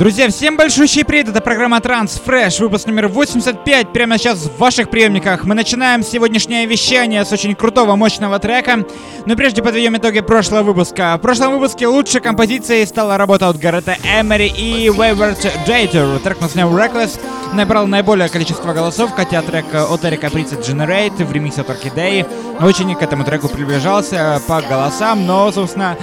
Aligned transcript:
Друзья, 0.00 0.30
всем 0.30 0.56
большущий 0.56 1.04
привет, 1.04 1.28
это 1.28 1.42
программа 1.42 1.76
Transfresh, 1.76 2.62
выпуск 2.62 2.86
номер 2.86 3.08
85, 3.08 3.92
прямо 3.92 4.16
сейчас 4.16 4.38
в 4.38 4.56
ваших 4.56 4.88
приемниках. 4.88 5.44
Мы 5.44 5.54
начинаем 5.54 6.02
сегодняшнее 6.02 6.64
вещание 6.64 7.22
с 7.22 7.30
очень 7.32 7.54
крутого, 7.54 7.96
мощного 7.96 8.38
трека, 8.38 8.86
но 9.26 9.36
прежде 9.36 9.62
подведем 9.62 9.98
итоги 9.98 10.20
прошлого 10.20 10.62
выпуска. 10.62 11.14
В 11.18 11.20
прошлом 11.20 11.52
выпуске 11.52 11.86
лучшей 11.86 12.22
композицией 12.22 12.86
стала 12.86 13.18
работа 13.18 13.50
от 13.50 13.58
Гаррета 13.58 13.98
Эмери 14.02 14.46
и 14.46 14.88
Wayward 14.88 15.36
Jater. 15.66 16.18
Трек 16.20 16.40
назван 16.40 16.74
Reckless 16.74 17.20
набрал 17.52 17.86
наиболее 17.86 18.30
количество 18.30 18.72
голосов, 18.72 19.10
хотя 19.14 19.42
трек 19.42 19.66
от 19.74 20.02
Эрика 20.06 20.30
Прица 20.30 20.54
Generate 20.54 21.22
в 21.22 21.30
ремиксе 21.30 21.60
от 21.60 21.68
Orchidea 21.68 22.26
очень 22.64 22.94
к 22.94 23.02
этому 23.02 23.24
треку 23.24 23.48
приближался 23.48 24.40
по 24.48 24.62
голосам, 24.62 25.26
но, 25.26 25.52
собственно, 25.52 25.98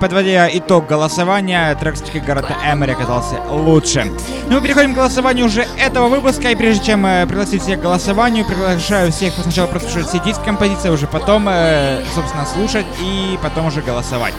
подводя 0.00 0.48
итог 0.50 0.86
голосования, 0.86 1.74
трек 1.74 1.96
с 1.96 2.02
города 2.24 2.56
Эмери 2.64 2.92
оказался 2.92 3.42
лучше. 3.50 4.10
Ну, 4.48 4.56
мы 4.56 4.62
переходим 4.62 4.92
к 4.92 4.96
голосованию 4.96 5.46
уже 5.46 5.66
этого 5.78 6.08
выпуска, 6.08 6.50
и 6.50 6.54
прежде 6.54 6.86
чем 6.86 7.04
э, 7.04 7.26
пригласить 7.26 7.62
всех 7.62 7.78
к 7.78 7.82
голосованию, 7.82 8.46
приглашаю 8.46 9.12
всех 9.12 9.34
сначала 9.34 9.66
прослушать 9.66 10.08
все 10.08 10.18
10 10.18 10.42
композиций, 10.42 10.90
уже 10.90 11.06
потом, 11.06 11.46
э, 11.48 12.02
собственно, 12.14 12.46
слушать 12.46 12.86
и 13.00 13.38
потом 13.42 13.66
уже 13.66 13.82
голосовать. 13.82 14.34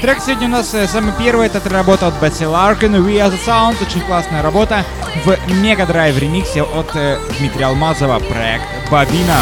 Трек 0.00 0.18
сегодня 0.20 0.48
у 0.48 0.50
нас 0.50 0.74
э, 0.74 0.86
самый 0.86 1.12
первый, 1.18 1.46
это 1.46 1.66
работа 1.70 2.08
от 2.08 2.20
Бетси 2.20 2.44
Ларкин, 2.44 2.94
We 2.96 3.16
Are 3.16 3.32
The 3.32 3.38
Sound, 3.46 3.76
очень 3.80 4.00
классная 4.02 4.42
работа 4.42 4.84
в 5.24 5.36
Мега 5.62 5.86
Драйв 5.86 6.18
ремиксе 6.18 6.62
от 6.62 6.90
э, 6.94 7.18
Дмитрия 7.38 7.66
Алмазова, 7.66 8.18
проект 8.18 8.64
Бабина. 8.90 9.40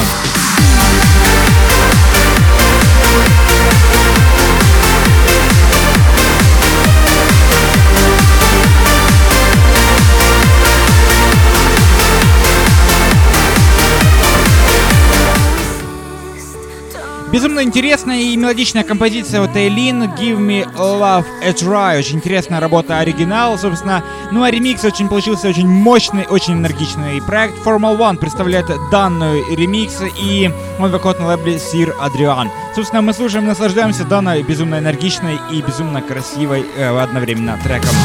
Безумно 17.33 17.63
интересная 17.63 18.21
и 18.21 18.37
мелодичная 18.37 18.85
композиция 18.85 19.41
от 19.41 19.57
Эйлин 19.57 20.03
Give 20.03 20.39
Me 20.39 20.71
Love 20.75 21.25
a 21.43 21.51
Try. 21.53 21.99
Очень 21.99 22.17
интересная 22.17 22.61
работа 22.61 22.99
оригинал, 22.99 23.59
собственно. 23.59 24.05
Ну 24.31 24.43
а 24.43 24.51
ремикс 24.51 24.85
очень 24.85 25.09
получился 25.09 25.49
очень 25.49 25.67
мощный, 25.67 26.27
очень 26.27 26.53
энергичный. 26.53 27.23
Проект 27.23 27.55
Formal 27.65 27.97
One 27.97 28.19
представляет 28.19 28.67
данную 28.91 29.43
ремикс 29.57 30.03
и 30.23 30.51
он 30.79 30.91
выходит 30.91 31.21
на 31.21 31.29
лейбле 31.29 31.55
Sir 31.55 31.95
Adrian. 31.99 32.51
Собственно, 32.75 33.01
мы 33.01 33.15
слушаем, 33.15 33.47
наслаждаемся 33.47 34.05
данной 34.05 34.43
безумно 34.43 34.79
энергичной 34.79 35.39
и 35.51 35.63
безумно 35.63 36.03
красивой 36.03 36.67
э, 36.77 37.01
одновременно 37.01 37.59
треком. 37.65 37.97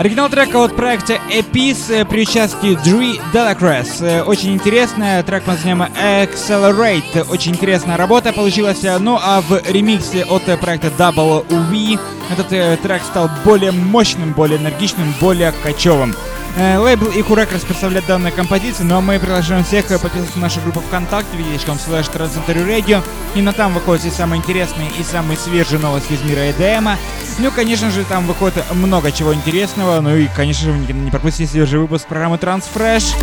Оригинал 0.00 0.30
трека 0.30 0.56
от 0.64 0.74
проекта 0.74 1.20
Epis 1.30 1.90
э, 1.90 2.06
при 2.06 2.22
участии 2.22 2.74
Dre 2.82 3.20
Delacrest. 3.34 4.02
Э, 4.02 4.22
очень 4.22 4.54
интересная, 4.54 5.22
трек 5.22 5.42
под 5.42 5.56
названием 5.56 5.82
Accelerate. 5.82 7.30
Очень 7.30 7.52
интересная 7.52 7.98
работа 7.98 8.32
получилась. 8.32 8.82
Ну 8.98 9.18
а 9.22 9.42
в 9.42 9.60
ремиксе 9.70 10.24
от 10.24 10.44
проекта 10.58 10.86
Double 10.98 11.44
V 11.50 12.00
этот 12.32 12.50
э, 12.50 12.78
трек 12.82 13.02
стал 13.02 13.28
более 13.44 13.72
мощным, 13.72 14.32
более 14.32 14.58
энергичным, 14.58 15.12
более 15.20 15.52
кочевым. 15.62 16.14
Э, 16.56 16.78
лейбл 16.78 17.06
и 17.06 17.20
Records 17.20 17.64
представляет 17.64 18.06
данную 18.06 18.32
композицию, 18.32 18.86
но 18.86 19.00
мы 19.00 19.18
приглашаем 19.18 19.64
всех 19.64 19.86
подписаться 19.86 20.36
на 20.36 20.42
нашу 20.42 20.60
группу 20.60 20.80
ВКонтакте, 20.80 21.36
vk.com 21.36 21.76
slash 21.76 22.12
Radio. 22.46 23.02
Именно 23.34 23.52
там 23.52 23.74
выходят 23.74 24.02
все 24.02 24.10
самые 24.10 24.40
интересные 24.40 24.90
и 24.98 25.02
самые 25.02 25.36
свежие 25.36 25.80
новости 25.80 26.14
из 26.14 26.22
мира 26.22 26.40
EDM. 26.40 26.96
Ну, 27.38 27.50
конечно 27.52 27.90
же, 27.90 28.04
там 28.04 28.26
выходит 28.26 28.64
много 28.72 29.12
чего 29.12 29.32
интересного. 29.32 30.00
Ну 30.00 30.16
и, 30.16 30.26
конечно 30.34 30.72
же, 30.72 30.78
не 30.78 31.10
пропустите 31.10 31.50
свежий 31.50 31.78
выпуск 31.78 32.06
программы 32.06 32.36
Transfresh. 32.36 33.14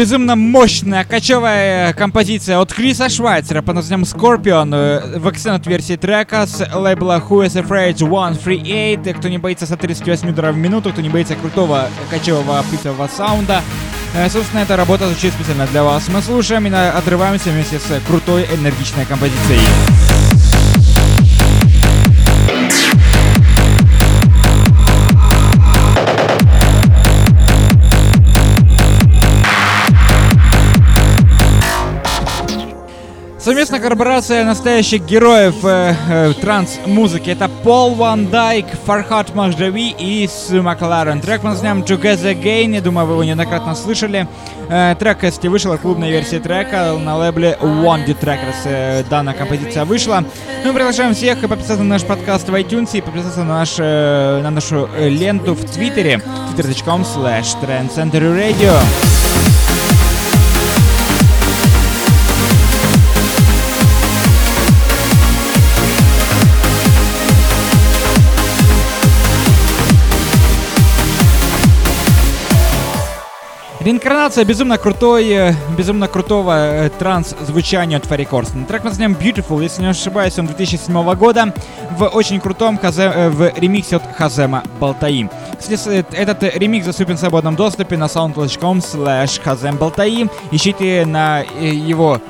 Безумно 0.00 0.34
мощная, 0.34 1.04
кочевая 1.04 1.92
композиция 1.92 2.58
от 2.58 2.72
Криса 2.72 3.10
Швайцера 3.10 3.60
под 3.60 3.74
названием 3.74 4.06
Scorpion 4.06 4.74
э, 4.74 5.18
в 5.18 5.28
экстендед 5.28 5.66
версии 5.66 5.96
трека 5.96 6.46
с 6.46 6.66
лейбла 6.74 7.22
Who 7.28 7.44
is 7.44 7.62
Afraid 7.62 7.96
138. 7.96 9.12
Кто 9.12 9.28
не 9.28 9.36
боится 9.36 9.66
138 9.66 10.30
ударов 10.30 10.54
в 10.54 10.58
минуту, 10.58 10.92
кто 10.92 11.02
не 11.02 11.10
боится 11.10 11.34
крутого 11.34 11.90
кочевого 12.08 12.64
питового 12.70 13.10
саунда. 13.14 13.60
Э, 14.14 14.30
собственно, 14.30 14.60
эта 14.60 14.74
работа 14.74 15.06
звучит 15.06 15.34
специально 15.34 15.66
для 15.66 15.84
вас. 15.84 16.08
Мы 16.08 16.22
слушаем 16.22 16.66
и 16.66 16.70
отрываемся 16.70 17.50
вместе 17.50 17.78
с 17.78 18.00
крутой 18.06 18.46
энергичной 18.54 19.04
композицией. 19.04 19.60
Совместная 33.42 33.80
корпорация 33.80 34.44
настоящих 34.44 35.06
героев 35.06 35.64
э, 35.64 35.94
э, 36.10 36.32
транс-музыки. 36.42 37.30
Это 37.30 37.48
Пол 37.48 37.94
Ван 37.94 38.26
Дайк, 38.26 38.66
Фархат 38.84 39.34
Махджави 39.34 39.94
и 39.98 40.28
Су 40.28 40.62
Макларен. 40.62 41.22
Трек 41.22 41.42
мы 41.42 41.50
назовем 41.50 41.80
Together 41.80 42.34
Again. 42.34 42.74
Я 42.74 42.82
думаю, 42.82 43.06
вы 43.06 43.14
его 43.14 43.24
неоднократно 43.24 43.74
слышали. 43.74 44.28
Э, 44.68 44.94
трек, 44.98 45.22
если 45.22 45.48
вышла 45.48 45.78
клубная 45.78 46.10
версия 46.10 46.38
трека 46.38 46.92
на 47.02 47.16
лейбле 47.16 47.56
One 47.62 48.04
D 48.04 48.12
Trackers. 48.12 48.56
Э, 48.66 49.04
данная 49.08 49.32
композиция 49.32 49.86
вышла. 49.86 50.22
Мы 50.62 50.74
приглашаем 50.74 51.14
всех 51.14 51.40
подписаться 51.40 51.82
на 51.82 51.84
наш 51.84 52.02
подкаст 52.02 52.46
в 52.46 52.54
iTunes 52.54 52.90
и 52.92 53.00
подписаться 53.00 53.42
на, 53.44 53.60
наш, 53.60 53.76
э, 53.78 54.40
на 54.42 54.50
нашу 54.50 54.86
э, 54.94 55.08
ленту 55.08 55.54
в 55.54 55.64
Твиттере. 55.64 56.20
twitter.com 56.56 57.04
slash 57.04 57.56
Radio. 57.62 59.19
Реинкарнация 73.80 74.44
безумно 74.44 74.76
крутой, 74.76 75.30
э, 75.30 75.54
безумно 75.76 76.06
крутого 76.06 76.52
э, 76.54 76.90
транс-звучания 76.90 77.96
от 77.96 78.04
Ферри 78.04 78.26
Корстен. 78.26 78.66
Трек 78.66 78.84
мы 78.84 78.90
назовем 78.90 79.14
Beautiful, 79.14 79.62
если 79.62 79.80
не 79.80 79.88
ошибаюсь, 79.88 80.38
он 80.38 80.46
2007 80.46 81.14
года 81.14 81.54
в 81.96 82.04
очень 82.08 82.40
крутом 82.40 82.76
хазе, 82.76 83.04
э, 83.04 83.30
в 83.30 83.58
ремиксе 83.58 83.96
от 83.96 84.02
Хазема 84.18 84.64
Балтаи. 84.78 85.30
Кстати, 85.58 86.04
этот 86.12 86.42
ремикс 86.42 86.84
доступен 86.84 87.16
в 87.16 87.20
свободном 87.20 87.56
доступе 87.56 87.96
на 87.96 88.04
soundcloud.com 88.04 88.80
slash 88.80 89.42
Хазем 89.42 89.76
Балтаи. 89.76 90.28
Ищите 90.50 91.06
на 91.06 91.40
его 91.40 92.20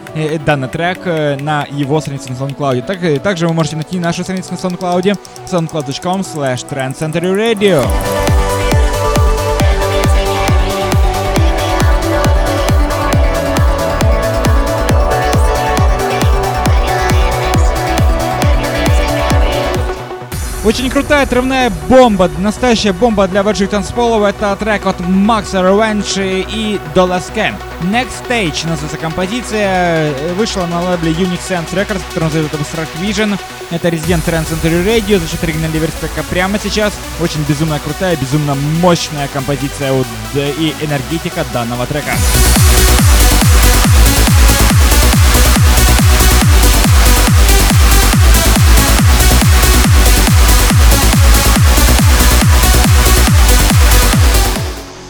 данный 0.46 0.68
трек 0.68 1.04
на 1.04 1.66
его 1.68 2.00
странице 2.00 2.30
на 2.30 2.34
SoundCloud. 2.34 2.82
Так, 2.82 3.22
также 3.22 3.48
вы 3.48 3.54
можете 3.54 3.76
найти 3.76 3.98
нашу 3.98 4.22
страницу 4.22 4.52
на 4.52 4.56
SoundCloud 4.56 5.18
soundcloud.com 5.46 6.20
slash 6.20 6.64
Radio. 6.70 8.19
Очень 20.70 20.88
крутая 20.88 21.24
отрывная 21.24 21.68
бомба, 21.88 22.30
настоящая 22.38 22.92
бомба 22.92 23.26
для 23.26 23.42
больших 23.42 23.70
танцполов. 23.70 24.22
Это 24.22 24.54
трек 24.54 24.86
от 24.86 25.00
Макса 25.00 25.58
Revenge 25.58 26.46
и 26.48 26.80
Доласке. 26.94 27.52
Next 27.82 28.22
Stage 28.24 28.68
называется 28.68 28.96
композиция. 28.96 30.12
Вышла 30.34 30.66
на 30.66 30.80
лейбле 30.80 31.10
Unix 31.10 31.40
Sense 31.48 31.72
Records, 31.72 32.02
который 32.10 32.26
называется 32.26 32.56
Abstract 32.56 33.00
Vision. 33.02 33.36
Это 33.72 33.88
резидент 33.88 34.22
Trend 34.28 34.46
Century 34.46 34.86
Radio. 34.86 35.18
Звучит 35.18 35.42
оригинальная 35.42 35.80
версия 35.80 35.96
трека 36.02 36.22
прямо 36.30 36.56
сейчас. 36.62 36.92
Очень 37.20 37.42
безумно 37.48 37.80
крутая, 37.80 38.14
безумно 38.14 38.54
мощная 38.80 39.26
композиция 39.26 39.92
и 40.36 40.72
энергетика 40.82 41.44
данного 41.52 41.84
трека. 41.86 42.12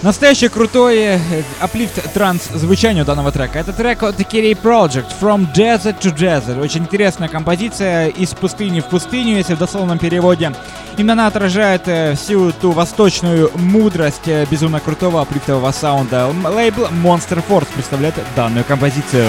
Настоящее 0.03 0.49
крутое 0.49 1.21
аплифт 1.61 2.13
транс 2.15 2.49
звучание 2.55 3.03
у 3.03 3.07
данного 3.07 3.33
трека. 3.33 3.59
Это 3.59 3.75
трек 3.75 4.03
от 4.03 4.19
Kerry 4.19 4.59
Project 4.59 5.13
From 5.21 5.47
Desert 5.55 6.01
to 6.01 6.17
Desert. 6.17 6.59
Очень 6.59 6.85
интересная 6.85 7.29
композиция 7.29 8.09
из 8.09 8.31
пустыни 8.31 8.81
в 8.81 8.87
пустыню, 8.87 9.37
если 9.37 9.55
в 9.55 9.59
дословном 9.59 9.99
переводе. 9.99 10.53
Именно 10.97 11.13
она 11.13 11.27
отражает 11.27 11.83
э, 11.87 12.15
всю 12.15 12.51
ту 12.51 12.71
восточную 12.71 13.51
мудрость 13.55 14.27
э, 14.27 14.47
безумно 14.51 14.81
крутого 14.81 15.21
аплифтового 15.21 15.71
саунда. 15.71 16.29
Лейбл 16.45 16.87
Monster 17.05 17.45
Force 17.47 17.69
представляет 17.75 18.15
данную 18.35 18.65
композицию. 18.65 19.29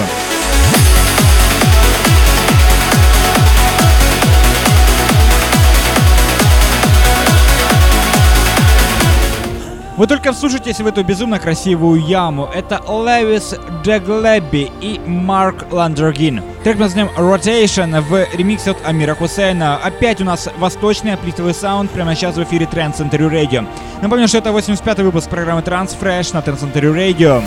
Вы 9.96 10.06
только 10.06 10.32
вслушайтесь 10.32 10.80
в 10.80 10.86
эту 10.86 11.04
безумно 11.04 11.38
красивую 11.38 12.00
яму. 12.00 12.48
Это 12.52 12.80
Левис 12.88 13.54
Джеглеби 13.82 14.70
и 14.80 14.98
Марк 15.06 15.66
Ландергин. 15.70 16.42
Трек 16.64 16.76
мы 16.76 16.84
назовем 16.84 17.10
Rotation 17.16 18.00
в 18.00 18.26
ремиксе 18.34 18.70
от 18.70 18.78
Амира 18.86 19.14
Хусейна. 19.14 19.76
Опять 19.76 20.22
у 20.22 20.24
нас 20.24 20.48
восточный 20.58 21.18
плитовый 21.18 21.52
саунд 21.52 21.90
прямо 21.90 22.14
сейчас 22.14 22.36
в 22.36 22.42
эфире 22.42 22.66
Trend 22.72 22.96
Center 22.96 23.30
Radio. 23.30 23.66
Напомню, 24.00 24.28
что 24.28 24.38
это 24.38 24.48
85-й 24.48 25.02
выпуск 25.02 25.28
программы 25.28 25.60
Transfresh 25.60 26.32
на 26.32 26.38
Trend 26.38 26.60
Center 26.60 26.94
Radio. 26.94 27.42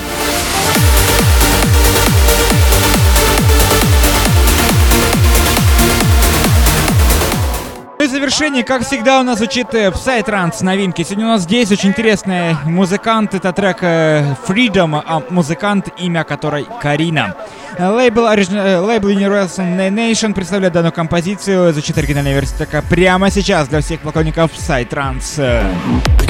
И 8.06 8.08
завершение, 8.08 8.64
как 8.64 8.84
всегда, 8.84 9.20
у 9.20 9.24
нас 9.24 9.40
звучит 9.40 9.74
э, 9.74 9.92
новинки. 10.62 11.04
Сегодня 11.04 11.26
у 11.26 11.30
нас 11.30 11.42
здесь 11.42 11.72
очень 11.72 11.90
интересный 11.90 12.56
музыкант. 12.66 13.34
Это 13.34 13.52
трек 13.52 13.78
э, 13.82 14.36
Freedom, 14.48 15.02
а 15.06 15.24
музыкант, 15.30 15.90
имя 15.98 16.24
которой 16.24 16.68
Карина. 16.82 17.36
Лейбл, 17.80 18.22
лейбл 18.22 19.10
Universal 19.10 19.90
Nation 19.90 20.34
представляет 20.34 20.74
данную 20.74 20.94
композицию. 20.94 21.74
Звучит 21.74 21.98
оригинальная 21.98 22.34
версия 22.34 22.56
трека 22.58 22.84
прямо 22.88 23.32
сейчас 23.32 23.68
для 23.68 23.82
всех 23.82 24.02
поклонников 24.02 24.52
Psytrance. 24.52 26.25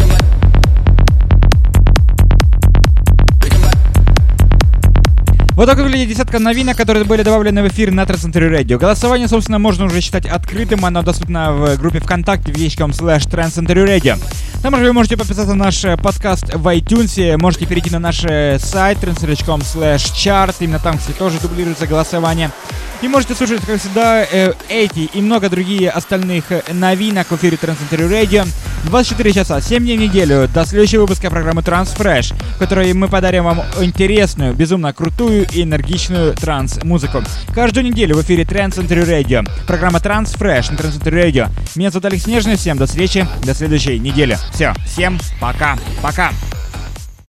Вот 5.55 5.67
так 5.67 5.77
выглядит 5.77 6.09
десятка 6.09 6.37
новинок, 6.37 6.75
которые 6.75 7.05
были 7.05 7.23
добавлены 7.23 7.63
в 7.63 7.67
эфир 7.69 7.89
на 7.89 8.05
Трансцентре 8.05 8.49
Радио. 8.49 8.77
Голосование, 8.77 9.29
собственно, 9.29 9.57
можно 9.57 9.85
уже 9.85 10.01
считать 10.01 10.25
открытым. 10.25 10.83
Оно 10.83 11.01
доступно 11.01 11.53
в 11.53 11.77
группе 11.77 12.01
ВКонтакте 12.01 12.51
vh.com 12.51 12.91
slash 12.91 13.29
Radio. 13.29 14.19
Там 14.61 14.75
же 14.75 14.83
вы 14.83 14.91
можете 14.91 15.15
подписаться 15.15 15.53
на 15.53 15.65
наш 15.65 15.81
подкаст 16.03 16.53
в 16.53 16.67
iTunes. 16.67 17.37
Можете 17.37 17.67
перейти 17.67 17.89
на 17.89 17.99
наш 17.99 18.17
сайт 18.17 18.97
transradio.com 19.01 19.61
slash 19.61 20.13
chart. 20.13 20.55
Именно 20.59 20.79
там, 20.79 20.97
кстати, 20.97 21.17
тоже 21.17 21.39
дублируется 21.39 21.87
голосование. 21.87 22.51
И 23.01 23.07
можете 23.07 23.35
слушать, 23.35 23.61
как 23.65 23.79
всегда, 23.79 24.23
э, 24.23 24.53
эти 24.69 25.09
и 25.13 25.21
много 25.21 25.49
другие 25.49 25.89
остальных 25.89 26.45
новинок 26.71 27.27
в 27.29 27.35
эфире 27.35 27.57
Трансцентре 27.57 28.05
Radio. 28.05 28.47
24 28.85 29.33
часа, 29.33 29.61
7 29.61 29.83
дней 29.83 29.97
в 29.97 29.99
неделю 29.99 30.47
до 30.47 30.65
следующего 30.65 31.01
выпуска 31.01 31.29
программы 31.29 31.61
Transfresh, 31.61 32.35
в 32.55 32.59
которой 32.59 32.93
мы 32.93 33.07
подарим 33.07 33.43
вам 33.43 33.61
интересную, 33.81 34.53
безумно 34.53 34.93
крутую 34.93 35.47
и 35.51 35.63
энергичную 35.63 36.35
транс-музыку. 36.35 37.23
Каждую 37.53 37.85
неделю 37.85 38.15
в 38.15 38.21
эфире 38.21 38.43
Trend 38.43 38.75
Center 38.75 39.05
Radio. 39.05 39.47
Программа 39.65 39.99
Transfresh 39.99 40.71
на 40.71 40.77
Trend 40.77 40.99
Center 40.99 41.13
Radio. 41.13 41.49
Меня 41.75 41.89
зовут 41.89 42.05
Алекс 42.05 42.27
Нежный. 42.27 42.55
Всем 42.55 42.77
до 42.77 42.85
встречи, 42.85 43.27
до 43.43 43.53
следующей 43.55 43.99
недели. 43.99 44.37
Все, 44.53 44.73
всем 44.85 45.19
пока. 45.39 45.77
Пока. 46.01 46.31